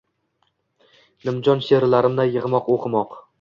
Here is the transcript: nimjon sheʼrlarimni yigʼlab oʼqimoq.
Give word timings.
nimjon 1.29 1.61
sheʼrlarimni 1.67 2.27
yigʼlab 2.31 2.73
oʼqimoq. 2.79 3.15